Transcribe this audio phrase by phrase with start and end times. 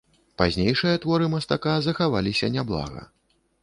[0.41, 3.09] Пазнейшыя творы мастака захаваліся няблага.